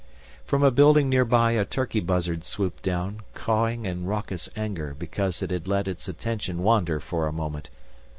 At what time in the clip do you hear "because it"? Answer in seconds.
4.97-5.51